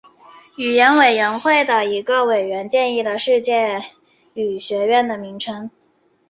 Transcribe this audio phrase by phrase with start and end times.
[0.57, 3.79] 语言委员会的一个委员建议了世界
[4.33, 5.69] 语学院的名称。